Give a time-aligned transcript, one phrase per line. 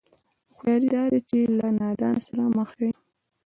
[0.55, 2.89] هوښياري دا ده چې له نادانه سره مخ شي.